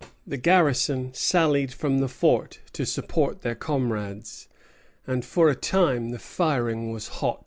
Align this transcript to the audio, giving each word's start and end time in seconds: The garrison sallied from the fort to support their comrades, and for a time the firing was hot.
The 0.25 0.37
garrison 0.37 1.13
sallied 1.13 1.71
from 1.71 1.99
the 1.99 2.07
fort 2.07 2.57
to 2.73 2.87
support 2.87 3.43
their 3.43 3.53
comrades, 3.53 4.47
and 5.05 5.23
for 5.23 5.47
a 5.47 5.55
time 5.55 6.09
the 6.09 6.17
firing 6.17 6.91
was 6.91 7.07
hot. 7.09 7.39